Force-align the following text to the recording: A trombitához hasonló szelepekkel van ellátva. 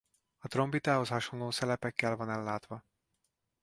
A 0.37 0.47
trombitához 0.47 1.07
hasonló 1.07 1.51
szelepekkel 1.51 2.15
van 2.15 2.29
ellátva. 2.29 2.85